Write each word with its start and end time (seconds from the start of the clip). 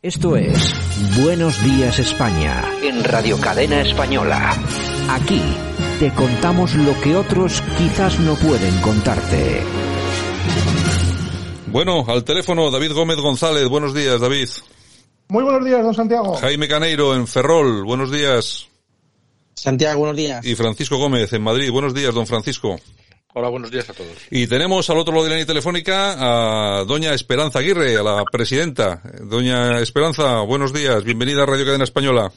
Esto 0.00 0.36
es 0.36 0.72
Buenos 1.20 1.60
Días 1.64 1.98
España 1.98 2.62
en 2.84 3.02
Radio 3.02 3.36
Cadena 3.40 3.80
Española. 3.80 4.56
Aquí 5.10 5.42
te 5.98 6.14
contamos 6.14 6.76
lo 6.76 7.00
que 7.00 7.16
otros 7.16 7.60
quizás 7.76 8.20
no 8.20 8.36
pueden 8.36 8.80
contarte. 8.80 9.60
Bueno, 11.66 12.04
al 12.06 12.22
teléfono 12.22 12.70
David 12.70 12.92
Gómez 12.92 13.16
González. 13.16 13.66
Buenos 13.68 13.92
días, 13.92 14.20
David. 14.20 14.48
Muy 15.30 15.42
buenos 15.42 15.64
días, 15.64 15.82
don 15.82 15.94
Santiago. 15.94 16.36
Jaime 16.36 16.68
Caneiro 16.68 17.16
en 17.16 17.26
Ferrol. 17.26 17.82
Buenos 17.84 18.12
días. 18.12 18.68
Santiago, 19.54 19.98
buenos 19.98 20.16
días. 20.16 20.46
Y 20.46 20.54
Francisco 20.54 20.96
Gómez 20.98 21.32
en 21.32 21.42
Madrid. 21.42 21.72
Buenos 21.72 21.92
días, 21.92 22.14
don 22.14 22.28
Francisco. 22.28 22.78
Hola, 23.38 23.50
buenos 23.50 23.70
días 23.70 23.88
a 23.88 23.92
todos. 23.92 24.10
Y 24.32 24.48
tenemos 24.48 24.90
al 24.90 24.98
otro 24.98 25.12
lado 25.12 25.22
de 25.22 25.30
la 25.30 25.36
línea 25.36 25.46
telefónica 25.46 26.80
a 26.80 26.84
doña 26.84 27.14
Esperanza 27.14 27.60
Aguirre, 27.60 27.96
a 27.96 28.02
la 28.02 28.24
presidenta. 28.24 29.00
Doña 29.22 29.78
Esperanza, 29.78 30.40
buenos 30.40 30.72
días. 30.72 31.04
Bienvenida 31.04 31.44
a 31.44 31.46
Radio 31.46 31.64
Cadena 31.64 31.84
Española. 31.84 32.32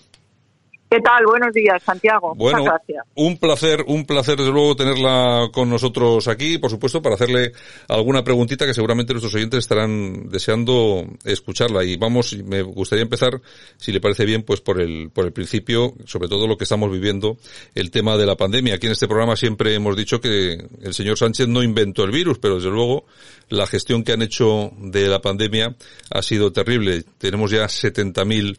¿Qué 0.91 0.99
tal? 0.99 1.25
Buenos 1.25 1.53
días, 1.53 1.81
Santiago. 1.81 2.35
Bueno, 2.35 2.59
Muchas 2.59 2.73
gracias. 2.73 3.05
un 3.15 3.37
placer, 3.37 3.85
un 3.87 4.05
placer 4.05 4.37
desde 4.37 4.51
luego 4.51 4.75
tenerla 4.75 5.47
con 5.53 5.69
nosotros 5.69 6.27
aquí, 6.27 6.57
por 6.57 6.69
supuesto, 6.69 7.01
para 7.01 7.15
hacerle 7.15 7.53
alguna 7.87 8.25
preguntita 8.25 8.65
que 8.65 8.73
seguramente 8.73 9.13
nuestros 9.13 9.33
oyentes 9.33 9.59
estarán 9.59 10.27
deseando 10.29 11.05
escucharla. 11.23 11.85
Y 11.85 11.95
vamos, 11.95 12.35
me 12.43 12.61
gustaría 12.61 13.03
empezar, 13.03 13.39
si 13.77 13.93
le 13.93 14.01
parece 14.01 14.25
bien, 14.25 14.43
pues 14.43 14.59
por 14.59 14.81
el, 14.81 15.11
por 15.11 15.23
el 15.23 15.31
principio, 15.31 15.93
sobre 16.03 16.27
todo 16.27 16.45
lo 16.45 16.57
que 16.57 16.65
estamos 16.65 16.91
viviendo, 16.91 17.37
el 17.73 17.89
tema 17.89 18.17
de 18.17 18.25
la 18.25 18.35
pandemia. 18.35 18.75
Aquí 18.75 18.87
en 18.87 18.91
este 18.91 19.07
programa 19.07 19.37
siempre 19.37 19.73
hemos 19.73 19.95
dicho 19.95 20.19
que 20.19 20.61
el 20.81 20.93
señor 20.93 21.17
Sánchez 21.17 21.47
no 21.47 21.63
inventó 21.63 22.03
el 22.03 22.11
virus, 22.11 22.37
pero 22.37 22.55
desde 22.55 22.69
luego 22.69 23.05
la 23.47 23.65
gestión 23.65 24.03
que 24.03 24.11
han 24.11 24.23
hecho 24.23 24.71
de 24.77 25.07
la 25.07 25.21
pandemia 25.21 25.73
ha 26.09 26.21
sido 26.21 26.51
terrible. 26.51 27.05
Tenemos 27.17 27.49
ya 27.49 27.63
70.000 27.63 28.57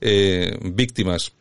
eh, 0.00 0.58
víctimas 0.62 1.34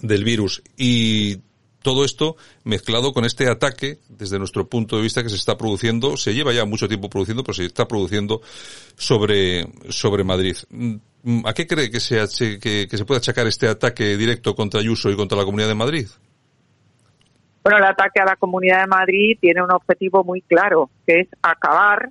del 0.00 0.24
virus 0.24 0.62
y 0.76 1.38
todo 1.82 2.04
esto 2.04 2.36
mezclado 2.64 3.12
con 3.12 3.24
este 3.24 3.48
ataque 3.48 3.98
desde 4.08 4.38
nuestro 4.38 4.66
punto 4.68 4.96
de 4.96 5.02
vista 5.02 5.22
que 5.22 5.28
se 5.28 5.36
está 5.36 5.58
produciendo, 5.58 6.16
se 6.16 6.32
lleva 6.32 6.52
ya 6.52 6.64
mucho 6.64 6.88
tiempo 6.88 7.10
produciendo, 7.10 7.42
pero 7.42 7.54
se 7.54 7.66
está 7.66 7.86
produciendo 7.86 8.40
sobre, 8.96 9.66
sobre 9.88 10.24
Madrid. 10.24 10.56
¿A 11.44 11.52
qué 11.52 11.66
cree 11.66 11.90
que 11.90 12.00
se, 12.00 12.18
que, 12.60 12.86
que 12.88 12.96
se 12.96 13.04
puede 13.04 13.18
achacar 13.18 13.46
este 13.46 13.68
ataque 13.68 14.16
directo 14.16 14.54
contra 14.54 14.80
Ayuso 14.80 15.10
y 15.10 15.16
contra 15.16 15.38
la 15.38 15.44
Comunidad 15.44 15.68
de 15.68 15.74
Madrid? 15.74 16.08
Bueno, 17.62 17.78
el 17.78 17.84
ataque 17.84 18.20
a 18.20 18.24
la 18.24 18.36
Comunidad 18.36 18.80
de 18.80 18.86
Madrid 18.88 19.38
tiene 19.40 19.62
un 19.62 19.70
objetivo 19.70 20.24
muy 20.24 20.40
claro, 20.42 20.90
que 21.06 21.20
es 21.20 21.28
acabar 21.42 22.10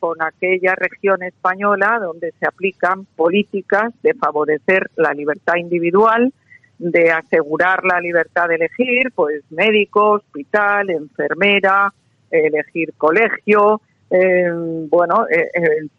con 0.00 0.20
aquella 0.22 0.74
región 0.76 1.22
española 1.22 1.98
donde 2.00 2.32
se 2.38 2.46
aplican 2.46 3.04
políticas 3.16 3.92
de 4.02 4.14
favorecer 4.14 4.90
la 4.96 5.12
libertad 5.12 5.54
individual, 5.56 6.32
de 6.78 7.10
asegurar 7.10 7.84
la 7.84 8.00
libertad 8.00 8.48
de 8.48 8.56
elegir, 8.56 9.12
pues 9.14 9.42
médico, 9.50 10.12
hospital, 10.12 10.90
enfermera, 10.90 11.92
elegir 12.30 12.94
colegio, 12.96 13.80
eh, 14.10 14.50
bueno, 14.88 15.26
eh, 15.28 15.50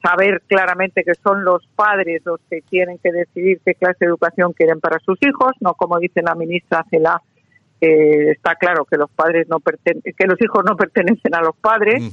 saber 0.02 0.42
claramente 0.48 1.04
que 1.04 1.14
son 1.16 1.44
los 1.44 1.68
padres 1.76 2.22
los 2.26 2.40
que 2.50 2.62
tienen 2.62 2.98
que 2.98 3.12
decidir 3.12 3.60
qué 3.64 3.76
clase 3.76 3.98
de 4.02 4.08
educación 4.08 4.54
quieren 4.54 4.80
para 4.80 5.00
sus 5.00 5.18
hijos, 5.22 5.52
no 5.60 5.74
como 5.74 6.00
dice 6.00 6.22
la 6.22 6.34
ministra 6.34 6.86
Cela, 6.90 7.22
está 7.82 8.56
claro 8.56 8.84
que 8.84 8.98
los 8.98 9.10
padres 9.12 9.48
no 9.48 9.60
que 9.60 10.26
los 10.28 10.42
hijos 10.42 10.64
no 10.66 10.76
pertenecen 10.78 11.36
a 11.36 11.42
los 11.42 11.56
padres. 11.58 12.04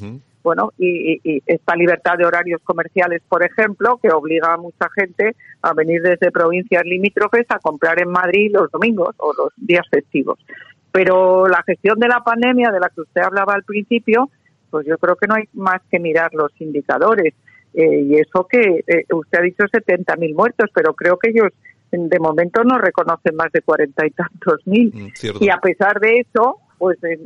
Bueno, 0.47 0.73
y, 0.79 1.19
y, 1.25 1.43
esta 1.45 1.75
libertad 1.75 2.17
de 2.17 2.25
horarios 2.25 2.61
comerciales, 2.63 3.21
por 3.29 3.45
ejemplo, 3.45 3.99
que 4.01 4.13
obliga 4.13 4.55
a 4.55 4.57
mucha 4.57 4.89
gente 4.95 5.35
a 5.61 5.75
venir 5.75 6.01
desde 6.01 6.31
provincias 6.31 6.85
limítrofes 6.85 7.47
a 7.49 7.59
comprar 7.59 8.01
en 8.01 8.11
Madrid 8.11 8.53
los 8.55 8.71
domingos 8.71 9.13
o 9.17 9.33
los 9.37 9.49
días 9.57 9.85
festivos. 9.91 10.39
Pero 10.93 11.49
la 11.49 11.65
gestión 11.67 11.99
de 11.99 12.07
la 12.07 12.21
pandemia, 12.21 12.71
de 12.71 12.79
la 12.79 12.91
que 12.91 13.01
usted 13.01 13.23
hablaba 13.23 13.55
al 13.55 13.65
principio, 13.65 14.31
pues 14.71 14.87
yo 14.87 14.97
creo 14.99 15.17
que 15.17 15.27
no 15.27 15.35
hay 15.35 15.49
más 15.53 15.83
que 15.91 15.99
mirar 15.99 16.33
los 16.33 16.53
indicadores. 16.61 17.35
Eh, 17.75 18.03
y 18.03 18.15
eso 18.15 18.47
que 18.49 18.85
eh, 18.87 19.05
usted 19.13 19.39
ha 19.41 19.43
dicho 19.43 19.65
70.000 19.65 20.33
muertos, 20.33 20.71
pero 20.73 20.95
creo 20.95 21.19
que 21.19 21.31
ellos 21.31 21.51
de 21.91 22.21
momento 22.21 22.63
no 22.63 22.79
reconocen 22.79 23.35
más 23.35 23.51
de 23.51 23.63
cuarenta 23.63 24.07
y 24.07 24.11
tantos 24.11 24.65
mil. 24.65 24.93
Mm, 24.95 25.43
y 25.43 25.49
a 25.49 25.57
pesar 25.57 25.99
de 25.99 26.21
eso, 26.21 26.61
pues 26.79 26.99
en, 27.05 27.21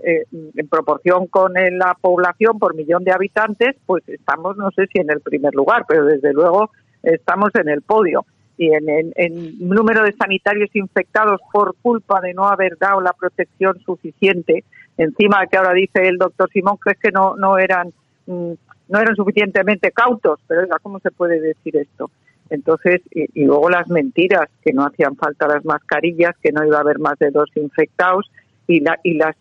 en 0.55 0.69
proporción 0.69 1.27
con 1.27 1.53
la 1.55 1.97
población 2.01 2.59
por 2.59 2.75
millón 2.75 3.05
de 3.05 3.13
habitantes, 3.13 3.77
pues 3.87 4.09
estamos, 4.09 4.57
no 4.57 4.71
sé 4.71 4.87
si 4.93 5.01
en 5.01 5.11
el 5.11 5.21
primer 5.21 5.55
lugar, 5.55 5.85
pero 5.89 6.05
desde 6.05 6.33
luego 6.33 6.71
estamos 7.03 7.51
en 7.55 7.69
el 7.69 7.83
podio. 7.83 8.25
Y 8.57 8.75
en 8.75 9.13
el 9.17 9.57
número 9.59 10.05
de 10.05 10.13
sanitarios 10.13 10.69
infectados 10.75 11.41
por 11.51 11.75
culpa 11.81 12.21
de 12.21 12.35
no 12.35 12.47
haber 12.47 12.77
dado 12.77 13.01
la 13.01 13.15
protección 13.15 13.81
suficiente, 13.81 14.65
encima 14.99 15.41
de 15.41 15.47
que 15.47 15.57
ahora 15.57 15.73
dice 15.73 16.07
el 16.07 16.19
doctor 16.19 16.51
Simón 16.51 16.77
que 16.85 16.91
es 16.91 16.99
que 16.99 17.11
no, 17.11 17.37
no 17.37 17.57
eran 17.57 17.91
no 18.27 18.99
eran 18.99 19.17
suficientemente 19.17 19.93
cautos, 19.93 20.41
pero 20.47 20.67
¿cómo 20.83 20.99
se 21.01 21.11
puede 21.11 21.41
decir 21.41 21.77
esto? 21.77 22.11
Entonces, 22.51 23.01
y, 23.13 23.27
y, 23.41 23.45
luego 23.45 23.71
las 23.71 23.89
mentiras, 23.89 24.49
que 24.63 24.73
no 24.73 24.85
hacían 24.85 25.17
falta 25.17 25.47
las 25.47 25.65
mascarillas, 25.65 26.35
que 26.43 26.53
no 26.53 26.65
iba 26.67 26.79
a 26.79 26.81
haber 26.81 26.99
más 26.99 27.19
de 27.19 27.31
dos 27.31 27.49
infectados, 27.55 28.31
y, 28.67 28.81
la, 28.81 28.99
y 29.03 29.15
las, 29.15 29.37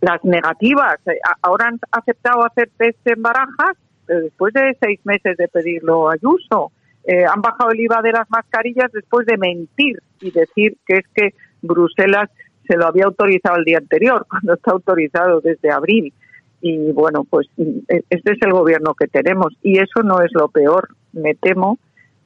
las 0.00 0.24
negativas. 0.24 0.96
Ahora 1.42 1.68
han 1.68 1.80
aceptado 1.90 2.44
hacer 2.44 2.70
test 2.76 2.98
en 3.06 3.22
barajas, 3.22 3.76
pero 4.06 4.20
después 4.20 4.52
de 4.54 4.76
seis 4.80 5.00
meses 5.04 5.36
de 5.36 5.48
pedirlo 5.48 6.08
a 6.08 6.14
Ayuso. 6.14 6.72
Eh, 7.04 7.24
han 7.24 7.40
bajado 7.40 7.70
el 7.70 7.80
IVA 7.80 8.02
de 8.02 8.12
las 8.12 8.30
mascarillas 8.30 8.92
después 8.92 9.26
de 9.26 9.38
mentir 9.38 10.02
y 10.20 10.30
decir 10.30 10.76
que 10.86 10.96
es 10.96 11.06
que 11.14 11.34
Bruselas 11.62 12.28
se 12.66 12.76
lo 12.76 12.86
había 12.86 13.06
autorizado 13.06 13.56
el 13.56 13.64
día 13.64 13.78
anterior, 13.78 14.26
cuando 14.30 14.54
está 14.54 14.72
autorizado 14.72 15.40
desde 15.40 15.70
abril. 15.70 16.12
Y 16.60 16.92
bueno, 16.92 17.24
pues 17.24 17.48
este 17.56 18.32
es 18.32 18.42
el 18.42 18.52
gobierno 18.52 18.94
que 18.94 19.08
tenemos. 19.08 19.54
Y 19.62 19.78
eso 19.78 20.02
no 20.04 20.20
es 20.20 20.30
lo 20.34 20.48
peor. 20.48 20.88
Me 21.12 21.34
temo 21.34 21.78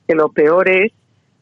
que 0.08 0.14
lo 0.14 0.28
peor 0.30 0.68
es 0.68 0.92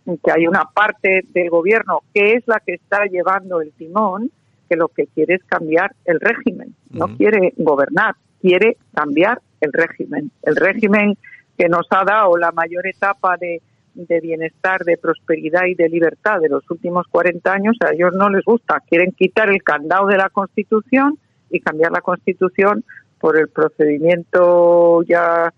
que 0.04 0.32
hay 0.32 0.46
una 0.46 0.64
parte 0.64 1.22
del 1.32 1.48
gobierno 1.48 2.00
que 2.12 2.34
es 2.34 2.46
la 2.46 2.60
que 2.60 2.74
está 2.74 3.04
llevando 3.06 3.60
el 3.60 3.72
timón, 3.72 4.30
que 4.72 4.76
lo 4.76 4.88
que 4.88 5.06
quiere 5.06 5.34
es 5.34 5.44
cambiar 5.44 5.94
el 6.06 6.18
régimen, 6.18 6.74
no 6.90 7.04
uh 7.04 7.08
-huh. 7.08 7.16
quiere 7.18 7.52
gobernar, 7.58 8.14
quiere 8.40 8.78
cambiar 8.94 9.38
el 9.60 9.70
régimen. 9.70 10.30
El 10.42 10.56
régimen 10.56 11.18
que 11.58 11.68
nos 11.68 11.86
ha 11.90 12.04
dado 12.04 12.38
la 12.38 12.52
mayor 12.52 12.86
etapa 12.86 13.36
de, 13.36 13.60
de, 13.94 14.20
bienestar, 14.20 14.80
de 14.84 14.96
prosperidad 14.96 15.66
y 15.66 15.74
de 15.74 15.90
libertad 15.90 16.40
de 16.40 16.48
los 16.48 16.64
últimos 16.70 17.06
40 17.08 17.52
años, 17.52 17.76
a 17.80 17.92
ellos 17.92 18.14
no 18.14 18.30
les 18.30 18.44
gusta. 18.44 18.80
Quieren 18.88 19.12
quitar 19.12 19.50
el 19.50 19.62
candado 19.62 20.06
de 20.06 20.16
la 20.16 20.30
Constitución 20.30 21.18
y 21.50 21.60
cambiar 21.60 21.92
la 21.92 22.00
Constitución 22.00 22.82
por 23.20 23.38
el 23.38 23.48
procedimiento 23.48 25.02
ya 25.02 25.52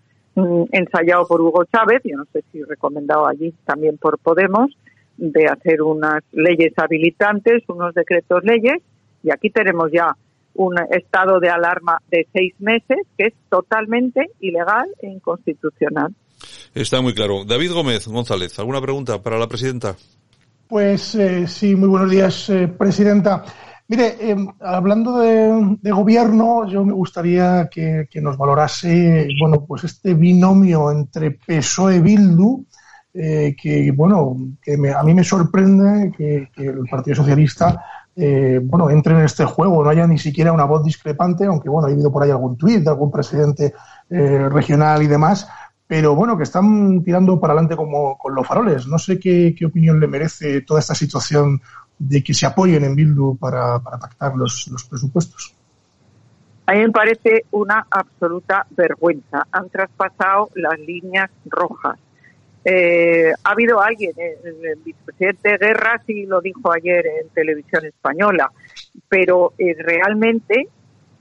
ensayado 0.71 1.25
por 1.25 1.39
Hugo 1.39 1.63
Chávez, 1.71 2.01
yo 2.03 2.17
no 2.17 2.25
sé 2.33 2.43
si 2.51 2.61
recomendado 2.63 3.25
allí 3.25 3.53
también 3.63 3.97
por 3.97 4.19
Podemos, 4.19 4.67
de 5.17 5.45
hacer 5.45 5.81
unas 5.81 6.21
leyes 6.33 6.73
habilitantes, 6.75 7.63
unos 7.69 7.93
decretos 7.93 8.43
leyes, 8.43 8.81
y 9.25 9.31
aquí 9.31 9.49
tenemos 9.49 9.91
ya 9.91 10.15
un 10.53 10.75
estado 10.91 11.39
de 11.39 11.49
alarma 11.49 11.99
de 12.09 12.27
seis 12.31 12.53
meses 12.59 12.99
que 13.17 13.27
es 13.27 13.33
totalmente 13.49 14.29
ilegal 14.39 14.87
e 15.01 15.07
inconstitucional. 15.07 16.13
Está 16.73 17.01
muy 17.01 17.13
claro. 17.13 17.43
David 17.43 17.71
Gómez 17.73 18.07
González, 18.07 18.57
¿alguna 18.59 18.79
pregunta 18.79 19.21
para 19.21 19.39
la 19.39 19.47
presidenta? 19.47 19.95
Pues 20.67 21.15
eh, 21.15 21.47
sí, 21.47 21.75
muy 21.75 21.89
buenos 21.89 22.11
días, 22.11 22.49
eh, 22.49 22.67
presidenta. 22.67 23.43
Mire, 23.87 24.15
eh, 24.19 24.35
hablando 24.61 25.17
de, 25.19 25.77
de, 25.81 25.91
gobierno, 25.91 26.67
yo 26.67 26.83
me 26.85 26.93
gustaría 26.93 27.67
que, 27.69 28.07
que, 28.09 28.21
nos 28.21 28.37
valorase, 28.37 29.27
bueno, 29.39 29.63
pues 29.65 29.83
este 29.83 30.13
binomio 30.13 30.91
entre 30.91 31.31
PSOE 31.31 31.97
y 31.97 32.01
Bildu, 32.01 32.65
eh, 33.13 33.55
que, 33.61 33.91
bueno, 33.91 34.35
que 34.61 34.75
me, 34.75 34.91
a 34.91 35.01
mí 35.03 35.13
me 35.13 35.23
sorprende 35.23 36.11
que, 36.17 36.49
que 36.53 36.65
el 36.65 36.83
Partido 36.89 37.15
Socialista, 37.15 37.81
eh, 38.15 38.59
bueno, 38.63 38.89
entre 38.89 39.13
en 39.13 39.25
este 39.25 39.43
juego, 39.43 39.83
no 39.83 39.89
haya 39.89 40.07
ni 40.07 40.17
siquiera 40.17 40.53
una 40.53 40.63
voz 40.63 40.83
discrepante, 40.83 41.45
aunque, 41.45 41.69
bueno, 41.69 41.87
ha 41.87 41.91
habido 41.91 42.11
por 42.11 42.23
ahí 42.23 42.31
algún 42.31 42.55
tuit 42.57 42.81
de 42.81 42.89
algún 42.89 43.11
presidente 43.11 43.73
eh, 44.09 44.49
regional 44.49 45.03
y 45.03 45.07
demás, 45.07 45.49
pero 45.87 46.15
bueno, 46.15 46.37
que 46.37 46.43
están 46.43 47.03
tirando 47.03 47.39
para 47.39 47.53
adelante 47.53 47.75
como 47.75 48.17
con 48.17 48.33
los 48.33 48.47
faroles. 48.47 48.87
No 48.87 48.97
sé 48.97 49.19
qué, 49.19 49.53
qué 49.57 49.65
opinión 49.65 49.99
le 49.99 50.07
merece 50.07 50.61
toda 50.61 50.79
esta 50.79 50.95
situación 50.95 51.61
de 51.99 52.23
que 52.23 52.33
se 52.33 52.45
apoyen 52.45 52.83
en 52.83 52.95
Bildu 52.95 53.37
para, 53.37 53.79
para 53.79 53.97
pactar 53.97 54.35
los, 54.35 54.67
los, 54.71 54.83
presupuestos. 54.85 55.53
A 56.65 56.73
mí 56.73 56.79
me 56.79 56.91
parece 56.91 57.45
una 57.51 57.85
absoluta 57.91 58.65
vergüenza. 58.71 59.45
Han 59.51 59.69
traspasado 59.69 60.49
las 60.55 60.79
líneas 60.79 61.29
rojas. 61.45 61.99
Eh, 62.67 63.31
ha 63.43 63.51
habido 63.51 63.79
alguien, 63.79 64.13
el, 64.17 64.65
el, 64.65 64.79
vicepresidente 64.83 65.57
Guerra 65.59 66.01
sí 66.07 66.25
lo 66.25 66.41
dijo 66.41 66.73
ayer 66.73 67.05
en 67.05 67.29
televisión 67.29 67.85
española, 67.85 68.51
pero 69.07 69.53
eh, 69.59 69.75
realmente 69.77 70.67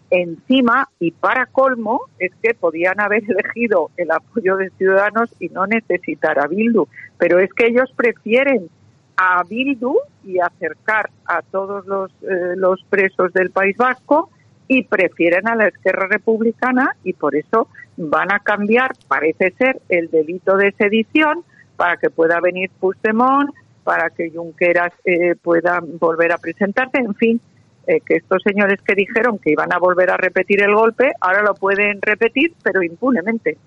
encima 0.08 0.88
y 0.99 1.11
para 1.11 1.44
colmo 1.44 2.02
es 2.19 2.32
que 2.43 2.55
podían 2.55 2.99
haber 2.99 3.25
elegido 3.29 3.91
el 3.99 4.11
apoyo 4.11 4.56
de 4.56 4.70
Ciudadanos 4.70 5.31
y 5.38 5.50
no 5.50 5.67
necesitar 5.67 6.38
a 6.38 6.46
Bildu, 6.46 6.88
pero 7.19 7.38
es 7.38 7.52
que 7.52 7.67
ellos 7.67 7.93
prefieren 7.94 8.70
a 9.19 9.43
Bildu 9.44 9.99
y 10.25 10.38
acercar 10.38 11.11
a 11.26 11.43
todos 11.43 11.87
los, 11.87 12.11
eh, 12.23 12.55
los 12.56 12.82
presos 12.88 13.35
del 13.35 13.50
País 13.50 13.76
Vasco 13.76 14.31
y 14.69 14.85
prefieren 14.85 15.49
a 15.49 15.55
la 15.55 15.69
Esquerra 15.69 16.07
Republicana 16.09 16.97
y 17.05 17.13
por 17.13 17.37
eso 17.37 17.69
van 17.97 18.33
a 18.33 18.41
cambiar, 18.41 18.93
parece 19.09 19.53
ser, 19.59 19.81
el 19.89 20.11
delito 20.11 20.57
de 20.57 20.73
sedición 20.73 21.45
para 21.77 21.97
que 21.97 22.11
pueda 22.11 22.41
venir 22.41 22.71
Puigdemont, 22.81 23.51
para 23.83 24.11
que 24.11 24.31
Junqueras 24.31 24.93
eh, 25.05 25.35
pueda 25.41 25.81
volver 25.83 26.33
a 26.33 26.39
presentarse, 26.39 26.99
en 26.99 27.15
fin, 27.15 27.41
eh, 27.87 28.01
que 28.01 28.17
estos 28.17 28.43
señores 28.43 28.81
que 28.83 28.95
dijeron 28.95 29.39
que 29.39 29.53
iban 29.53 29.73
a 29.73 29.79
volver 29.79 30.11
a 30.11 30.17
repetir 30.17 30.63
el 30.63 30.75
golpe, 30.75 31.13
ahora 31.21 31.43
lo 31.43 31.55
pueden 31.55 32.01
repetir, 32.01 32.55
pero 32.63 32.83
impunemente. 32.83 33.59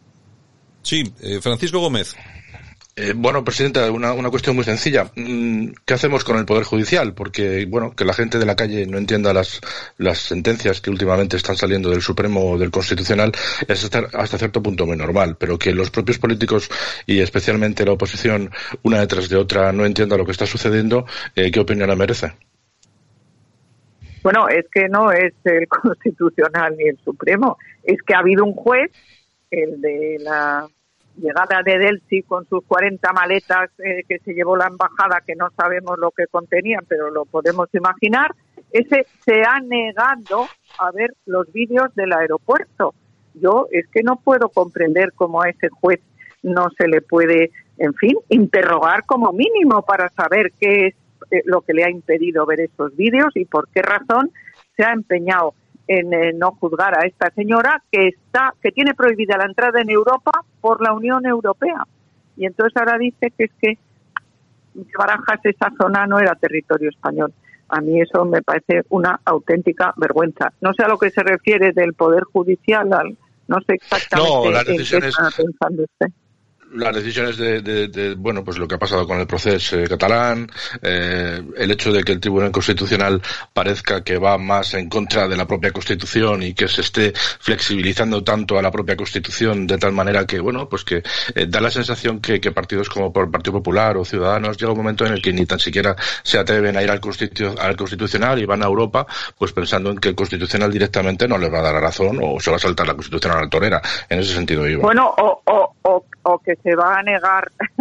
Sí, 0.82 1.04
eh, 1.22 1.40
Francisco 1.42 1.80
Gómez. 1.80 2.16
Eh, 3.00 3.14
bueno, 3.16 3.44
Presidenta, 3.44 3.92
una, 3.92 4.12
una 4.14 4.32
cuestión 4.32 4.56
muy 4.56 4.66
sencilla. 4.66 5.12
Mm, 5.16 5.68
¿Qué 5.86 5.94
hacemos 5.94 6.24
con 6.24 6.36
el 6.38 6.46
Poder 6.46 6.64
Judicial? 6.64 7.14
Porque, 7.14 7.68
bueno, 7.70 7.92
que 7.96 8.04
la 8.04 8.14
gente 8.14 8.40
de 8.40 8.46
la 8.48 8.56
calle 8.56 8.88
no 8.88 8.98
entienda 8.98 9.34
las, 9.34 9.62
las 9.98 10.18
sentencias 10.18 10.82
que 10.82 10.90
últimamente 10.90 11.38
están 11.38 11.56
saliendo 11.56 11.92
del 11.92 12.02
Supremo 12.02 12.54
o 12.54 12.58
del 12.58 12.72
Constitucional 12.72 13.34
es 13.68 13.84
hasta, 13.84 14.00
hasta 14.14 14.40
cierto 14.40 14.64
punto 14.64 14.88
muy 14.88 14.98
normal, 14.98 15.38
pero 15.40 15.60
que 15.60 15.74
los 15.74 15.92
propios 15.92 16.18
políticos 16.18 16.72
y 17.06 17.20
especialmente 17.20 17.86
la 17.86 17.92
oposición, 17.92 18.50
una 18.82 19.00
detrás 19.00 19.30
de 19.30 19.36
otra, 19.36 19.72
no 19.72 19.86
entienda 19.86 20.18
lo 20.18 20.26
que 20.26 20.32
está 20.32 20.48
sucediendo, 20.48 21.06
eh, 21.36 21.52
¿qué 21.52 21.60
opinión 21.60 21.96
merece? 21.96 22.34
Bueno, 24.24 24.50
es 24.50 24.66
que 24.74 24.90
no 24.90 25.12
es 25.12 25.36
el 25.44 25.68
Constitucional 25.70 26.76
ni 26.76 26.88
el 26.88 26.98
Supremo, 27.06 27.60
es 27.84 28.02
que 28.02 28.16
ha 28.16 28.20
habido 28.20 28.44
un 28.44 28.54
juez, 28.54 28.90
el 29.52 29.80
de 29.82 30.18
la 30.20 30.68
llegada 31.18 31.62
de 31.64 31.78
Delsi 31.78 32.24
con 32.24 32.48
sus 32.48 32.64
40 32.66 33.12
maletas 33.14 33.70
eh, 33.80 34.04
que 34.08 34.20
se 34.20 34.34
llevó 34.34 34.56
la 34.56 34.68
embajada, 34.68 35.22
que 35.26 35.36
no 35.36 35.50
sabemos 35.56 35.98
lo 35.98 36.12
que 36.12 36.28
contenían, 36.28 36.86
pero 36.88 37.10
lo 37.10 37.26
podemos 37.26 37.68
imaginar, 37.74 38.34
ese 38.72 39.06
se 39.26 39.44
ha 39.44 39.60
negado 39.60 40.48
a 40.80 40.92
ver 40.92 41.14
los 41.26 41.52
vídeos 41.52 41.94
del 41.96 42.14
aeropuerto. 42.14 42.94
Yo 43.34 43.68
es 43.72 43.88
que 43.88 44.04
no 44.04 44.18
puedo 44.18 44.50
comprender 44.50 45.14
cómo 45.14 45.42
a 45.42 45.50
ese 45.50 45.70
juez 45.70 46.00
no 46.44 46.68
se 46.78 46.88
le 46.88 47.02
puede, 47.02 47.52
en 47.78 47.94
fin, 47.94 48.18
interrogar 48.30 49.06
como 49.06 49.32
mínimo 49.32 49.84
para 49.84 50.10
saber 50.10 50.52
qué 50.60 50.88
es 50.88 50.96
eh, 51.32 51.42
lo 51.46 51.62
que 51.62 51.74
le 51.74 51.84
ha 51.84 51.90
impedido 51.90 52.46
ver 52.46 52.62
esos 52.62 52.96
vídeos 52.96 53.36
y 53.36 53.46
por 53.46 53.68
qué 53.70 53.82
razón 53.82 54.32
se 54.76 54.84
ha 54.84 54.94
empeñado 54.94 55.54
en 55.88 56.14
eh, 56.14 56.34
no 56.34 56.52
juzgar 56.52 56.98
a 56.98 57.06
esta 57.06 57.30
señora 57.32 57.82
que 57.92 58.08
está 58.08 58.54
que 58.62 58.72
tiene 58.72 58.94
prohibida 58.94 59.38
la 59.38 59.46
entrada 59.46 59.82
en 59.82 59.90
Europa 59.90 60.32
por 60.62 60.82
la 60.82 60.94
Unión 60.94 61.26
Europea 61.26 61.84
y 62.36 62.46
entonces 62.46 62.76
ahora 62.78 62.98
dice 62.98 63.32
que 63.38 63.46
es 63.46 63.52
que 63.62 63.78
Barajas 64.98 65.40
esa 65.44 65.72
zona 65.82 66.06
no 66.06 66.20
era 66.20 66.36
territorio 66.36 66.90
español. 66.90 67.34
A 67.70 67.82
mí 67.82 68.00
eso 68.00 68.24
me 68.26 68.44
parece 68.44 68.84
una 68.90 69.20
auténtica 69.26 69.92
vergüenza. 69.98 70.54
No 70.62 70.72
sé 70.74 70.84
a 70.84 70.88
lo 70.88 71.00
que 71.00 71.10
se 71.10 71.24
refiere 71.24 71.72
del 71.72 71.96
poder 71.96 72.24
judicial, 72.26 72.88
no 73.48 73.58
sé 73.62 73.74
exactamente 73.74 74.52
no, 74.52 74.60
en 74.60 74.66
qué 74.66 75.08
está 75.08 75.30
pensando 75.36 75.84
usted 75.84 76.14
las 76.74 76.94
decisiones 76.94 77.38
de, 77.38 77.62
de, 77.62 77.88
de, 77.88 78.16
bueno 78.16 78.44
pues 78.44 78.58
lo 78.58 78.68
que 78.68 78.76
ha 78.76 78.80
pasado 78.80 79.08
con 79.08 79.20
el 79.20 79.28
proceso 79.28 79.80
eh, 79.80 79.88
catalán 79.88 80.50
eh, 80.82 81.42
el 81.56 81.72
hecho 81.72 81.92
de 81.92 82.04
que 82.04 82.12
el 82.12 82.20
tribunal 82.20 82.52
constitucional 82.52 83.22
parezca 83.54 84.04
que 84.04 84.18
va 84.18 84.38
más 84.38 84.74
en 84.74 84.90
contra 84.90 85.28
de 85.28 85.38
la 85.38 85.48
propia 85.48 85.72
constitución 85.72 86.44
y 86.44 86.54
que 86.54 86.68
se 86.68 86.82
esté 86.82 87.14
flexibilizando 87.16 88.24
tanto 88.24 88.58
a 88.58 88.62
la 88.62 88.72
propia 88.72 88.98
constitución 88.98 89.66
de 89.66 89.78
tal 89.78 89.94
manera 89.94 90.26
que 90.26 90.40
bueno 90.40 90.68
pues 90.68 90.84
que 90.84 91.04
eh, 91.36 91.46
da 91.48 91.62
la 91.62 91.72
sensación 91.72 92.20
que, 92.20 92.42
que, 92.42 92.52
partidos 92.52 92.90
como 92.90 93.14
por 93.14 93.26
el 93.26 93.32
Partido 93.32 93.54
Popular 93.54 93.98
o 93.98 94.06
Ciudadanos 94.06 94.58
llega 94.58 94.72
un 94.72 94.78
momento 94.78 95.06
en 95.06 95.14
el 95.14 95.22
que 95.22 95.32
ni 95.32 95.46
tan 95.46 95.60
siquiera 95.60 95.96
se 96.24 96.38
atreven 96.38 96.76
a 96.76 96.84
ir 96.84 96.92
al, 96.92 97.00
constitu 97.00 97.56
al 97.60 97.76
constitucional 97.78 98.40
y 98.40 98.46
van 98.46 98.62
a 98.64 98.66
Europa 98.66 99.06
pues 99.38 99.54
pensando 99.54 99.90
en 99.92 99.98
que 99.98 100.10
el 100.10 100.16
constitucional 100.16 100.72
directamente 100.72 101.28
no 101.28 101.38
les 101.38 101.52
va 101.52 101.60
a 101.60 101.64
dar 101.64 101.74
la 101.74 101.82
razón 101.82 102.20
o 102.22 102.40
se 102.40 102.52
va 102.52 102.58
a 102.58 102.60
saltar 102.60 102.88
la 102.88 102.94
constitucional 102.94 103.38
a 103.40 103.42
la 103.44 103.50
torera 103.50 103.82
en 104.10 104.20
ese 104.20 104.34
sentido 104.34 104.68
iba. 104.68 104.82
bueno 104.82 105.14
o, 105.18 105.42
o, 105.46 105.76
o, 105.84 106.06
o 106.24 106.40
que 106.40 106.57
se 106.64 106.76
va 106.76 106.98
a 107.00 107.04
negar 107.04 107.52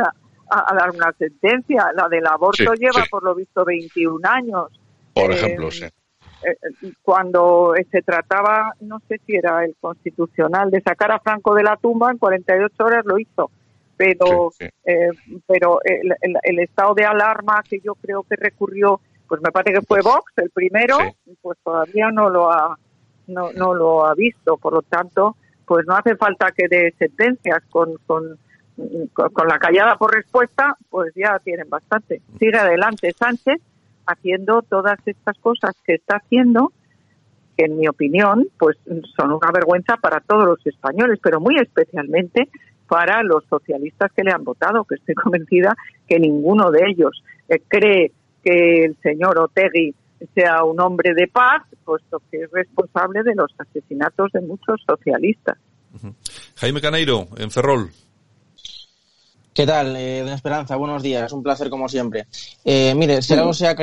a, 0.50 0.72
a 0.72 0.74
dar 0.74 0.90
una 0.90 1.12
sentencia. 1.18 1.90
La 1.94 2.08
del 2.08 2.26
aborto 2.26 2.72
Sí, 2.74 2.78
lleva, 2.80 3.02
sí. 3.02 3.08
por 3.10 3.22
lo 3.24 3.34
visto, 3.34 3.64
21 3.64 4.20
años. 4.28 4.68
Por 5.14 5.30
Eh, 5.32 5.34
ejemplo, 5.34 5.70
sí. 5.70 5.84
eh, 5.84 6.92
cuando 7.02 7.74
se 7.90 8.02
trataba, 8.02 8.72
no 8.80 9.00
sé 9.08 9.20
si 9.26 9.34
era 9.36 9.64
el 9.64 9.74
constitucional, 9.80 10.70
de 10.70 10.80
sacar 10.82 11.10
a 11.12 11.20
Franco 11.20 11.54
de 11.54 11.62
la 11.64 11.76
tumba, 11.76 12.10
en 12.10 12.18
48 12.18 12.84
horas 12.84 13.04
lo 13.06 13.18
hizo. 13.18 13.50
Pero, 13.96 14.50
Sí, 14.58 14.66
eh, 14.84 15.08
pero 15.46 15.80
el, 15.82 16.14
el- 16.20 16.36
el 16.42 16.58
estado 16.58 16.92
de 16.94 17.04
alarma 17.06 17.62
que 17.68 17.80
yo 17.80 17.94
creo 17.94 18.22
que 18.24 18.36
recurrió, 18.36 19.00
pues 19.26 19.40
me 19.40 19.50
parece 19.50 19.78
que 19.80 19.86
fue 19.86 20.02
Vox 20.02 20.32
el 20.36 20.50
primero, 20.50 20.98
pues 21.40 21.58
todavía 21.64 22.10
no 22.10 22.28
lo 22.28 22.52
ha 22.52 22.78
no, 23.26 23.50
no 23.54 23.74
lo 23.74 24.06
ha 24.06 24.14
visto. 24.14 24.56
Por 24.58 24.74
lo 24.74 24.82
tanto, 24.82 25.36
pues 25.66 25.84
no 25.86 25.96
hace 25.96 26.14
falta 26.14 26.52
que 26.54 26.68
dé 26.68 26.94
sentencias 26.98 27.60
con, 27.70 27.94
con, 28.06 28.38
con, 29.12 29.48
la 29.48 29.58
callada 29.58 29.96
por 29.96 30.14
respuesta, 30.14 30.76
pues 30.90 31.12
ya 31.14 31.38
tienen 31.42 31.68
bastante. 31.68 32.20
Sigue 32.38 32.56
adelante 32.56 33.12
Sánchez 33.12 33.60
haciendo 34.06 34.62
todas 34.62 34.98
estas 35.06 35.36
cosas 35.38 35.74
que 35.84 35.94
está 35.94 36.16
haciendo, 36.16 36.72
que 37.56 37.64
en 37.64 37.78
mi 37.78 37.88
opinión, 37.88 38.46
pues 38.58 38.76
son 39.16 39.32
una 39.32 39.50
vergüenza 39.52 39.96
para 39.96 40.20
todos 40.20 40.44
los 40.44 40.66
españoles, 40.66 41.18
pero 41.22 41.40
muy 41.40 41.56
especialmente 41.56 42.48
para 42.86 43.22
los 43.22 43.44
socialistas 43.46 44.12
que 44.12 44.22
le 44.22 44.32
han 44.32 44.44
votado, 44.44 44.84
que 44.84 44.96
estoy 44.96 45.14
convencida 45.22 45.74
que 46.06 46.18
ninguno 46.18 46.70
de 46.70 46.80
ellos 46.88 47.22
eh, 47.48 47.60
cree 47.66 48.12
que 48.44 48.84
el 48.84 48.96
señor 49.02 49.38
Otegui 49.38 49.94
sea 50.34 50.64
un 50.64 50.80
hombre 50.80 51.14
de 51.14 51.26
paz, 51.26 51.64
puesto 51.84 52.22
que 52.30 52.42
es 52.42 52.50
responsable 52.50 53.22
de 53.22 53.34
los 53.34 53.52
asesinatos 53.58 54.32
de 54.32 54.40
muchos 54.40 54.80
socialistas. 54.86 55.58
Jaime 56.56 56.80
Caneiro, 56.80 57.28
en 57.38 57.50
Ferrol. 57.50 57.90
¿Qué 59.56 59.64
tal, 59.64 59.96
eh, 59.96 60.20
Don 60.20 60.34
Esperanza? 60.34 60.76
Buenos 60.76 61.02
días, 61.02 61.32
un 61.32 61.42
placer 61.42 61.70
como 61.70 61.88
siempre. 61.88 62.26
Eh, 62.62 62.92
mire, 62.94 63.22
si 63.22 63.32
algo 63.32 63.54
se 63.54 63.66
ha, 63.66 63.74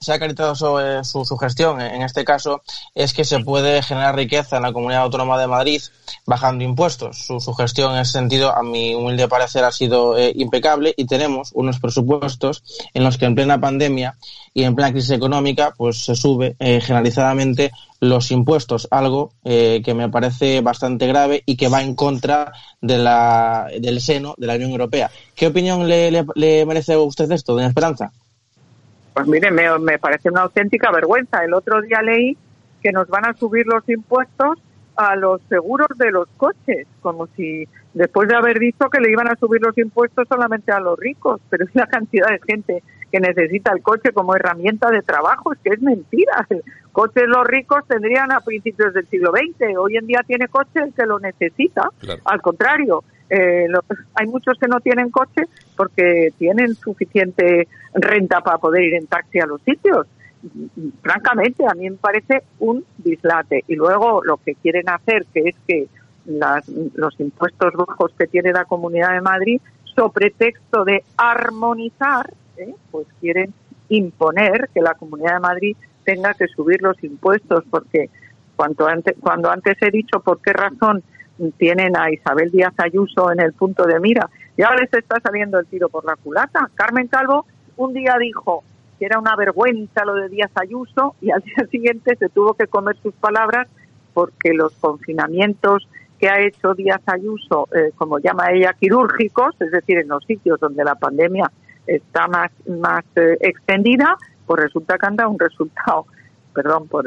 se 0.00 0.10
ha 0.10 0.14
acreditado 0.16 0.56
sobre 0.56 1.04
su, 1.04 1.24
su 1.24 1.36
gestión, 1.36 1.80
en 1.80 2.02
este 2.02 2.24
caso, 2.24 2.62
es 2.96 3.14
que 3.14 3.24
se 3.24 3.38
puede 3.38 3.80
generar 3.80 4.16
riqueza 4.16 4.56
en 4.56 4.64
la 4.64 4.72
Comunidad 4.72 5.02
Autónoma 5.02 5.38
de 5.38 5.46
Madrid 5.46 5.80
bajando 6.26 6.64
impuestos. 6.64 7.26
Su, 7.26 7.38
su 7.38 7.54
gestión 7.54 7.94
en 7.94 8.00
ese 8.00 8.10
sentido, 8.10 8.52
a 8.52 8.64
mi 8.64 8.92
humilde 8.92 9.28
parecer, 9.28 9.62
ha 9.62 9.70
sido 9.70 10.18
eh, 10.18 10.32
impecable 10.34 10.94
y 10.96 11.04
tenemos 11.04 11.52
unos 11.54 11.78
presupuestos 11.78 12.64
en 12.92 13.04
los 13.04 13.16
que 13.16 13.26
en 13.26 13.36
plena 13.36 13.60
pandemia 13.60 14.16
y 14.52 14.64
en 14.64 14.74
plena 14.74 14.90
crisis 14.90 15.12
económica, 15.12 15.72
pues 15.76 16.06
se 16.06 16.16
sube 16.16 16.56
eh, 16.58 16.80
generalizadamente 16.80 17.70
los 18.00 18.30
impuestos, 18.30 18.88
algo 18.90 19.32
eh, 19.44 19.82
que 19.84 19.94
me 19.94 20.08
parece 20.08 20.62
bastante 20.62 21.06
grave 21.06 21.42
y 21.44 21.56
que 21.56 21.68
va 21.68 21.82
en 21.82 21.94
contra 21.94 22.52
de 22.80 22.98
la, 22.98 23.68
del 23.78 24.00
seno 24.00 24.34
de 24.38 24.46
la 24.46 24.54
Unión 24.54 24.70
Europea. 24.70 25.10
¿Qué 25.36 25.48
opinión 25.48 25.86
le, 25.86 26.10
le, 26.10 26.66
merece 26.66 26.94
a 26.94 26.98
usted 26.98 27.30
esto, 27.30 27.54
doña 27.54 27.68
Esperanza? 27.68 28.10
Pues 29.12 29.26
mire, 29.26 29.50
me, 29.50 29.78
me 29.78 29.98
parece 29.98 30.30
una 30.30 30.42
auténtica 30.42 30.90
vergüenza. 30.90 31.44
El 31.44 31.52
otro 31.52 31.82
día 31.82 32.00
leí 32.00 32.36
que 32.82 32.92
nos 32.92 33.06
van 33.08 33.26
a 33.26 33.34
subir 33.34 33.66
los 33.66 33.86
impuestos 33.88 34.58
a 34.96 35.16
los 35.16 35.40
seguros 35.48 35.88
de 35.96 36.10
los 36.10 36.28
coches, 36.36 36.86
como 37.00 37.26
si 37.28 37.66
después 37.94 38.28
de 38.28 38.36
haber 38.36 38.58
dicho 38.58 38.88
que 38.90 39.00
le 39.00 39.10
iban 39.10 39.28
a 39.28 39.36
subir 39.36 39.60
los 39.60 39.76
impuestos 39.78 40.26
solamente 40.28 40.72
a 40.72 40.80
los 40.80 40.98
ricos, 40.98 41.40
pero 41.48 41.64
es 41.64 41.74
la 41.74 41.86
cantidad 41.86 42.28
de 42.28 42.40
gente 42.46 42.82
que 43.10 43.20
necesita 43.20 43.72
el 43.72 43.82
coche 43.82 44.12
como 44.12 44.36
herramienta 44.36 44.90
de 44.90 45.02
trabajo, 45.02 45.52
es 45.52 45.58
que 45.64 45.70
es 45.70 45.82
mentira. 45.82 46.46
Coches 46.92 47.24
los 47.28 47.46
ricos 47.46 47.86
tendrían 47.86 48.32
a 48.32 48.40
principios 48.40 48.92
del 48.92 49.06
siglo 49.08 49.30
XX, 49.32 49.76
hoy 49.78 49.96
en 49.96 50.06
día 50.06 50.22
tiene 50.26 50.48
coche 50.48 50.80
el 50.80 50.92
que 50.92 51.06
lo 51.06 51.18
necesita, 51.20 51.88
Claro. 52.00 52.20
al 52.24 52.42
contrario, 52.42 53.04
eh, 53.28 53.66
lo- 53.68 53.84
hay 54.14 54.26
muchos 54.26 54.58
que 54.58 54.66
no 54.66 54.80
tienen 54.80 55.10
coche 55.10 55.42
porque 55.76 56.30
tienen 56.38 56.74
suficiente 56.74 57.68
renta 57.94 58.40
para 58.40 58.58
poder 58.58 58.82
ir 58.84 58.94
en 58.94 59.06
taxi 59.06 59.38
a 59.38 59.46
los 59.46 59.62
sitios. 59.62 60.06
Francamente, 61.02 61.64
a 61.66 61.74
mí 61.74 61.88
me 61.90 61.96
parece 61.96 62.42
un 62.58 62.84
dislate. 62.98 63.64
Y 63.68 63.76
luego 63.76 64.22
lo 64.24 64.38
que 64.38 64.54
quieren 64.54 64.88
hacer, 64.88 65.26
que 65.32 65.40
es 65.50 65.54
que 65.66 65.86
las- 66.26 66.68
los 66.68 67.18
impuestos 67.20 67.72
bajos 67.74 68.12
que 68.18 68.26
tiene 68.26 68.52
la 68.52 68.64
Comunidad 68.64 69.12
de 69.12 69.20
Madrid, 69.20 69.60
sobre 69.94 70.30
texto 70.30 70.84
de 70.84 71.04
armonizar, 71.16 72.32
¿eh? 72.56 72.74
pues 72.90 73.06
quieren 73.20 73.52
imponer 73.88 74.68
que 74.72 74.80
la 74.80 74.94
Comunidad 74.94 75.34
de 75.34 75.40
Madrid 75.40 75.76
tenga 76.10 76.34
que 76.34 76.48
subir 76.48 76.82
los 76.82 77.02
impuestos, 77.04 77.64
porque 77.70 78.10
cuanto 78.56 78.86
antes, 78.86 79.16
cuando 79.20 79.50
antes 79.50 79.76
he 79.80 79.90
dicho 79.90 80.20
por 80.20 80.40
qué 80.40 80.52
razón 80.52 81.02
tienen 81.56 81.96
a 81.96 82.10
Isabel 82.10 82.50
Díaz 82.50 82.74
Ayuso 82.78 83.30
en 83.32 83.40
el 83.40 83.52
punto 83.52 83.84
de 83.84 83.98
mira, 84.00 84.28
ya 84.56 84.70
les 84.74 84.92
está 84.92 85.20
saliendo 85.20 85.58
el 85.58 85.66
tiro 85.66 85.88
por 85.88 86.04
la 86.04 86.16
culata. 86.16 86.68
Carmen 86.74 87.06
Calvo 87.06 87.46
un 87.76 87.94
día 87.94 88.16
dijo 88.18 88.64
que 88.98 89.06
era 89.06 89.18
una 89.18 89.36
vergüenza 89.36 90.04
lo 90.04 90.14
de 90.14 90.28
Díaz 90.28 90.50
Ayuso 90.54 91.14
y 91.20 91.30
al 91.30 91.40
día 91.44 91.66
siguiente 91.70 92.16
se 92.16 92.28
tuvo 92.28 92.54
que 92.54 92.66
comer 92.66 92.96
sus 93.02 93.14
palabras 93.14 93.68
porque 94.12 94.52
los 94.52 94.74
confinamientos 94.74 95.88
que 96.18 96.28
ha 96.28 96.40
hecho 96.40 96.74
Díaz 96.74 97.00
Ayuso, 97.06 97.68
eh, 97.74 97.92
como 97.96 98.18
llama 98.18 98.50
ella, 98.52 98.74
quirúrgicos, 98.78 99.54
es 99.60 99.70
decir, 99.70 99.98
en 99.98 100.08
los 100.08 100.24
sitios 100.24 100.58
donde 100.58 100.84
la 100.84 100.96
pandemia 100.96 101.50
está 101.86 102.28
más, 102.28 102.50
más 102.68 103.04
eh, 103.16 103.38
extendida, 103.40 104.18
pues 104.50 104.62
resulta 104.62 104.98
que 104.98 105.06
han 105.06 105.14
dado 105.14 105.30
un 105.30 105.38
resultado, 105.38 106.06
perdón 106.52 106.88
por, 106.88 107.04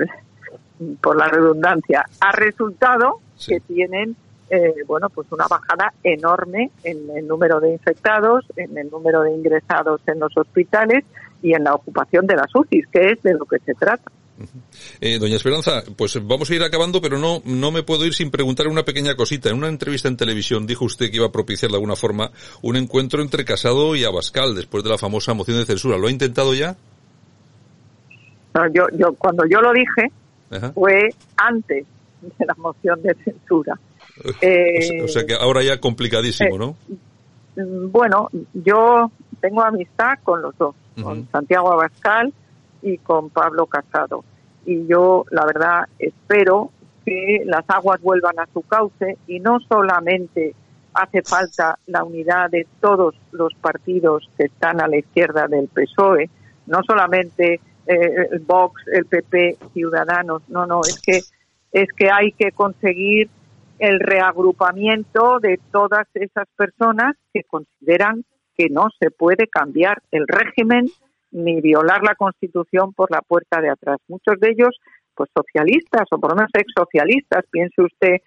por 1.01 1.17
la 1.17 1.27
redundancia, 1.27 2.05
ha 2.21 2.31
resultado 2.31 3.19
que 3.45 3.59
tienen 3.59 4.15
eh, 4.49 4.73
bueno, 4.87 5.09
pues 5.09 5.29
una 5.29 5.45
bajada 5.49 5.93
enorme 6.05 6.71
en 6.85 7.09
el 7.09 7.27
número 7.27 7.59
de 7.59 7.73
infectados, 7.73 8.45
en 8.55 8.77
el 8.77 8.89
número 8.89 9.23
de 9.23 9.33
ingresados 9.33 9.99
en 10.07 10.21
los 10.21 10.31
hospitales 10.37 11.03
y 11.41 11.53
en 11.53 11.65
la 11.65 11.75
ocupación 11.75 12.25
de 12.27 12.37
las 12.37 12.55
UCIs, 12.55 12.87
que 12.87 13.11
es 13.11 13.21
de 13.23 13.33
lo 13.33 13.43
que 13.43 13.59
se 13.59 13.73
trata. 13.73 14.09
Eh, 15.01 15.19
doña 15.19 15.35
Esperanza, 15.35 15.83
pues 15.97 16.17
vamos 16.25 16.49
a 16.49 16.55
ir 16.55 16.63
acabando, 16.63 17.01
pero 17.01 17.19
no, 17.19 17.41
no 17.43 17.71
me 17.71 17.83
puedo 17.83 18.05
ir 18.05 18.13
sin 18.13 18.31
preguntar 18.31 18.67
una 18.69 18.85
pequeña 18.85 19.15
cosita. 19.15 19.49
En 19.49 19.57
una 19.57 19.67
entrevista 19.67 20.07
en 20.07 20.15
televisión 20.15 20.65
dijo 20.65 20.85
usted 20.85 21.11
que 21.11 21.17
iba 21.17 21.27
a 21.27 21.31
propiciar 21.31 21.71
de 21.71 21.75
alguna 21.75 21.97
forma 21.97 22.31
un 22.61 22.77
encuentro 22.77 23.21
entre 23.21 23.43
Casado 23.43 23.97
y 23.97 24.05
Abascal 24.05 24.55
después 24.55 24.85
de 24.85 24.91
la 24.91 24.97
famosa 24.97 25.33
moción 25.33 25.57
de 25.57 25.65
censura. 25.65 25.97
¿Lo 25.97 26.07
ha 26.07 26.11
intentado 26.11 26.53
ya? 26.53 26.77
Yo, 28.73 28.87
yo, 28.93 29.13
cuando 29.13 29.45
yo 29.45 29.61
lo 29.61 29.73
dije, 29.73 30.11
fue 30.73 31.09
antes 31.37 31.85
de 32.21 32.45
la 32.45 32.53
moción 32.55 33.01
de 33.01 33.15
censura. 33.15 33.79
o 35.03 35.07
sea 35.07 35.25
que 35.25 35.33
ahora 35.33 35.63
ya 35.63 35.79
complicadísimo, 35.79 36.57
¿no? 36.57 36.75
Eh, 37.55 37.61
bueno, 37.91 38.29
yo 38.53 39.11
tengo 39.41 39.63
amistad 39.63 40.19
con 40.23 40.41
los 40.41 40.57
dos, 40.57 40.75
con 41.01 41.27
Santiago 41.31 41.71
Abascal 41.71 42.33
y 42.81 42.97
con 42.97 43.29
Pablo 43.29 43.65
Casado. 43.65 44.23
Y 44.65 44.87
yo, 44.87 45.25
la 45.31 45.45
verdad, 45.45 45.87
espero 45.99 46.71
que 47.05 47.43
las 47.45 47.65
aguas 47.67 48.01
vuelvan 48.01 48.39
a 48.39 48.47
su 48.53 48.61
cauce 48.61 49.17
y 49.27 49.39
no 49.39 49.59
solamente 49.67 50.55
hace 50.93 51.21
falta 51.21 51.77
la 51.87 52.03
unidad 52.03 52.49
de 52.49 52.67
todos 52.79 53.15
los 53.31 53.53
partidos 53.55 54.29
que 54.37 54.45
están 54.45 54.79
a 54.79 54.87
la 54.87 54.97
izquierda 54.97 55.47
del 55.47 55.67
PSOE, 55.67 56.29
no 56.67 56.81
solamente 56.85 57.59
eh, 57.87 58.39
Vox, 58.45 58.81
el 58.91 59.05
PP, 59.05 59.57
Ciudadanos, 59.73 60.47
no, 60.49 60.65
no, 60.65 60.81
es 60.81 61.01
que 61.01 61.19
es 61.71 61.87
que 61.97 62.09
hay 62.11 62.31
que 62.33 62.51
conseguir 62.51 63.29
el 63.79 63.99
reagrupamiento 63.99 65.39
de 65.39 65.59
todas 65.71 66.07
esas 66.13 66.47
personas 66.55 67.15
que 67.33 67.43
consideran 67.43 68.23
que 68.55 68.67
no 68.69 68.89
se 68.99 69.09
puede 69.09 69.47
cambiar 69.47 70.01
el 70.11 70.27
régimen 70.27 70.85
ni 71.31 71.61
violar 71.61 72.03
la 72.03 72.13
Constitución 72.13 72.93
por 72.93 73.09
la 73.11 73.21
puerta 73.21 73.59
de 73.59 73.71
atrás. 73.71 73.97
Muchos 74.07 74.39
de 74.39 74.51
ellos, 74.51 74.79
pues 75.15 75.29
socialistas 75.35 76.03
o 76.11 76.19
por 76.19 76.31
lo 76.31 76.35
menos 76.35 76.51
ex 76.53 76.71
socialistas. 76.77 77.43
Piense 77.51 77.81
usted 77.81 78.17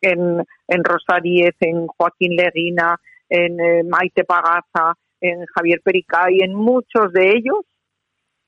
en, 0.00 0.42
en 0.68 0.84
Rosa 0.84 1.18
en 1.22 1.86
Joaquín 1.86 2.36
Leguina, 2.36 2.98
en 3.28 3.60
eh, 3.60 3.82
Maite 3.84 4.24
Pagaza, 4.24 4.94
en 5.20 5.44
Javier 5.54 5.80
Pericay, 5.82 6.40
en 6.40 6.54
muchos 6.54 7.12
de 7.12 7.30
ellos, 7.30 7.60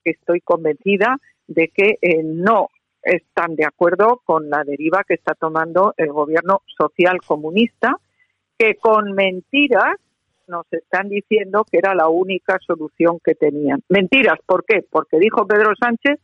que 0.07 0.11
estoy 0.11 0.39
convencida 0.39 1.17
de 1.47 1.67
que 1.67 1.97
eh, 2.01 2.23
no 2.23 2.69
están 3.01 3.55
de 3.55 3.65
acuerdo 3.65 4.21
con 4.23 4.49
la 4.49 4.63
deriva 4.63 5.03
que 5.05 5.15
está 5.15 5.33
tomando 5.33 5.93
el 5.97 6.13
gobierno 6.13 6.61
social 6.77 7.19
comunista, 7.25 7.97
que 8.57 8.75
con 8.75 9.11
mentiras 9.11 9.95
nos 10.47 10.65
están 10.71 11.09
diciendo 11.09 11.65
que 11.69 11.77
era 11.77 11.93
la 11.93 12.07
única 12.07 12.57
solución 12.65 13.19
que 13.21 13.35
tenían. 13.35 13.81
Mentiras, 13.89 14.39
¿por 14.45 14.63
qué? 14.63 14.85
Porque 14.89 15.19
dijo 15.19 15.45
Pedro 15.45 15.73
Sánchez 15.77 16.19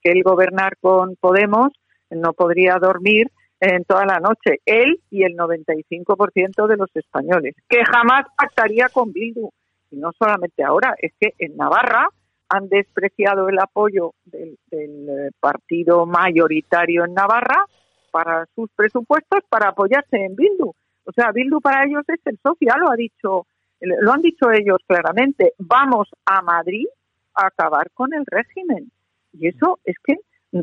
que 0.00 0.12
el 0.12 0.22
gobernar 0.22 0.76
con 0.80 1.16
Podemos 1.16 1.72
no 2.10 2.32
podría 2.32 2.76
dormir 2.80 3.26
en 3.58 3.82
toda 3.84 4.04
la 4.04 4.20
noche, 4.20 4.60
él 4.66 5.00
y 5.10 5.24
el 5.24 5.36
95% 5.36 6.68
de 6.68 6.76
los 6.76 6.94
españoles, 6.94 7.56
que 7.68 7.84
jamás 7.84 8.26
pactaría 8.36 8.88
con 8.90 9.12
Bildu. 9.12 9.50
Y 9.90 9.96
no 9.96 10.12
solamente 10.16 10.62
ahora, 10.62 10.94
es 10.98 11.12
que 11.18 11.32
en 11.38 11.56
Navarra 11.56 12.08
han 12.48 12.68
despreciado 12.68 13.48
el 13.48 13.58
apoyo 13.58 14.14
del, 14.24 14.58
del 14.70 15.08
eh, 15.08 15.30
partido 15.40 16.06
mayoritario 16.06 17.04
en 17.04 17.14
Navarra 17.14 17.66
para 18.10 18.46
sus 18.54 18.70
presupuestos 18.74 19.40
para 19.48 19.68
apoyarse 19.68 20.16
en 20.16 20.36
Bildu. 20.36 20.72
O 21.04 21.12
sea, 21.12 21.32
Bildu 21.32 21.60
para 21.60 21.84
ellos 21.84 22.04
es 22.08 22.20
el 22.24 22.38
socio, 22.42 22.72
lo 22.78 22.90
ha 22.90 22.96
dicho 22.96 23.46
lo 23.80 24.12
han 24.12 24.22
dicho 24.22 24.50
ellos 24.50 24.78
claramente, 24.86 25.52
vamos 25.58 26.08
a 26.24 26.42
Madrid 26.42 26.86
a 27.34 27.48
acabar 27.48 27.90
con 27.92 28.14
el 28.14 28.24
régimen. 28.26 28.90
Y 29.32 29.48
eso 29.48 29.80
es 29.84 29.96
que 30.02 30.16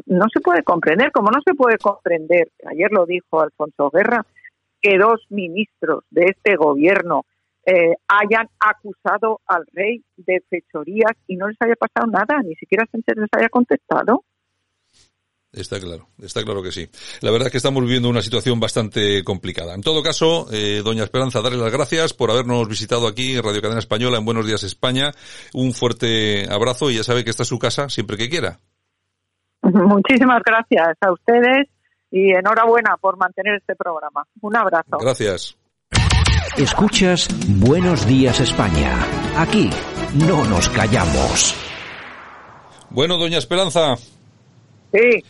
no 0.07 0.25
se 0.33 0.39
puede 0.39 0.63
comprender, 0.63 1.11
como 1.11 1.29
no 1.29 1.39
se 1.45 1.53
puede 1.53 1.77
comprender, 1.77 2.49
ayer 2.65 2.91
lo 2.91 3.05
dijo 3.05 3.41
Alfonso 3.41 3.91
Guerra, 3.91 4.25
que 4.81 4.97
dos 4.97 5.21
ministros 5.29 6.03
de 6.09 6.25
este 6.25 6.55
gobierno 6.55 7.25
eh, 7.65 7.95
hayan 8.07 8.49
acusado 8.59 9.41
al 9.47 9.65
rey 9.71 10.03
de 10.17 10.43
fechorías 10.49 11.13
y 11.27 11.37
no 11.37 11.47
les 11.47 11.57
haya 11.61 11.75
pasado 11.75 12.07
nada, 12.07 12.41
ni 12.43 12.55
siquiera 12.55 12.85
se 12.91 12.97
les 13.15 13.29
haya 13.37 13.49
contestado. 13.49 14.23
Está 15.53 15.79
claro, 15.79 16.07
está 16.19 16.43
claro 16.43 16.63
que 16.63 16.71
sí. 16.71 16.89
La 17.21 17.29
verdad 17.29 17.45
es 17.47 17.51
que 17.51 17.57
estamos 17.57 17.83
viviendo 17.83 18.09
una 18.09 18.23
situación 18.23 18.59
bastante 18.59 19.23
complicada. 19.23 19.75
En 19.75 19.83
todo 19.83 20.01
caso, 20.01 20.47
eh, 20.51 20.81
doña 20.83 21.03
Esperanza, 21.03 21.41
darle 21.41 21.59
las 21.59 21.71
gracias 21.71 22.13
por 22.13 22.31
habernos 22.31 22.67
visitado 22.67 23.07
aquí 23.07 23.35
en 23.35 23.43
Radio 23.43 23.61
Cadena 23.61 23.79
Española 23.79 24.17
en 24.17 24.25
Buenos 24.25 24.47
Días 24.47 24.63
España. 24.63 25.11
Un 25.53 25.73
fuerte 25.73 26.51
abrazo 26.51 26.89
y 26.89 26.95
ya 26.97 27.03
sabe 27.03 27.23
que 27.23 27.29
está 27.29 27.45
su 27.45 27.59
casa 27.59 27.87
siempre 27.87 28.17
que 28.17 28.29
quiera. 28.29 28.59
Muchísimas 29.61 30.41
gracias 30.43 30.97
a 30.99 31.11
ustedes 31.11 31.69
y 32.09 32.31
enhorabuena 32.31 32.97
por 32.99 33.17
mantener 33.17 33.57
este 33.57 33.75
programa. 33.75 34.25
Un 34.41 34.55
abrazo. 34.55 34.97
Gracias. 34.99 35.55
Escuchas 36.57 37.27
Buenos 37.47 38.05
Días 38.07 38.39
España. 38.39 38.97
Aquí 39.37 39.69
no 40.27 40.45
nos 40.45 40.69
callamos. 40.69 41.55
Bueno, 42.89 43.17
doña 43.17 43.39
Esperanza. 43.39 43.95
Sí. 44.93 45.23